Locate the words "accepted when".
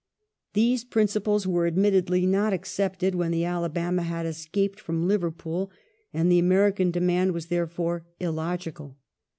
2.53-3.29